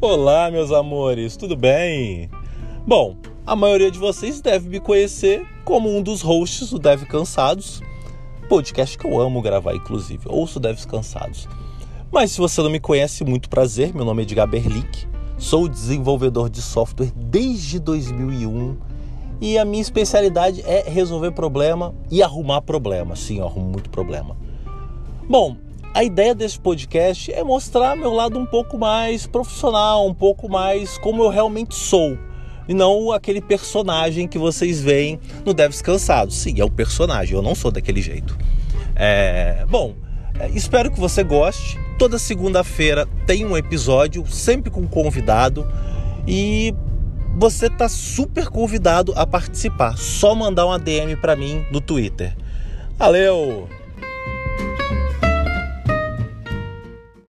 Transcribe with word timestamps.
Olá, 0.00 0.48
meus 0.48 0.70
amores, 0.70 1.36
tudo 1.36 1.56
bem? 1.56 2.30
Bom, 2.86 3.16
a 3.44 3.56
maioria 3.56 3.90
de 3.90 3.98
vocês 3.98 4.40
deve 4.40 4.68
me 4.68 4.78
conhecer 4.78 5.44
como 5.64 5.88
um 5.88 6.00
dos 6.00 6.22
hosts 6.22 6.70
do 6.70 6.78
Dev 6.78 7.02
Cansados, 7.02 7.82
podcast 8.48 8.96
que 8.96 9.04
eu 9.04 9.20
amo 9.20 9.42
gravar, 9.42 9.74
inclusive. 9.74 10.22
Ouço 10.26 10.60
Devs 10.60 10.86
Cansados. 10.86 11.48
Mas 12.12 12.30
se 12.30 12.38
você 12.38 12.62
não 12.62 12.70
me 12.70 12.78
conhece, 12.78 13.24
muito 13.24 13.50
prazer. 13.50 13.92
Meu 13.92 14.04
nome 14.04 14.22
é 14.22 14.24
Edgar 14.24 14.46
Berlick, 14.46 15.08
sou 15.36 15.66
desenvolvedor 15.66 16.48
de 16.48 16.62
software 16.62 17.10
desde 17.16 17.80
2001 17.80 18.76
e 19.40 19.58
a 19.58 19.64
minha 19.64 19.82
especialidade 19.82 20.62
é 20.64 20.88
resolver 20.88 21.32
problema 21.32 21.92
e 22.08 22.22
arrumar 22.22 22.62
problema. 22.62 23.16
Sim, 23.16 23.38
eu 23.38 23.46
arrumo 23.46 23.66
muito 23.70 23.90
problema. 23.90 24.36
Bom, 25.28 25.56
a 25.94 26.04
ideia 26.04 26.34
desse 26.34 26.58
podcast 26.58 27.32
é 27.32 27.42
mostrar 27.42 27.96
meu 27.96 28.12
lado 28.12 28.38
um 28.38 28.46
pouco 28.46 28.78
mais 28.78 29.26
profissional, 29.26 30.06
um 30.06 30.14
pouco 30.14 30.48
mais 30.48 30.98
como 30.98 31.22
eu 31.22 31.28
realmente 31.28 31.74
sou. 31.74 32.18
E 32.68 32.74
não 32.74 33.10
aquele 33.12 33.40
personagem 33.40 34.28
que 34.28 34.38
vocês 34.38 34.80
veem 34.80 35.18
no 35.44 35.54
Devs 35.54 35.80
Cansados. 35.80 36.36
Sim, 36.36 36.60
é 36.60 36.64
um 36.64 36.70
personagem, 36.70 37.34
eu 37.34 37.42
não 37.42 37.54
sou 37.54 37.70
daquele 37.70 38.02
jeito. 38.02 38.36
É... 38.94 39.64
Bom, 39.68 39.94
é, 40.38 40.48
espero 40.50 40.90
que 40.90 41.00
você 41.00 41.24
goste. 41.24 41.78
Toda 41.98 42.18
segunda-feira 42.18 43.06
tem 43.26 43.44
um 43.44 43.56
episódio, 43.56 44.24
sempre 44.26 44.70
com 44.70 44.82
um 44.82 44.86
convidado. 44.86 45.66
E 46.26 46.74
você 47.36 47.66
está 47.66 47.88
super 47.88 48.48
convidado 48.48 49.12
a 49.16 49.26
participar. 49.26 49.96
Só 49.96 50.34
mandar 50.34 50.66
uma 50.66 50.78
DM 50.78 51.16
para 51.16 51.34
mim 51.34 51.64
no 51.72 51.80
Twitter. 51.80 52.36
Valeu! 52.98 53.77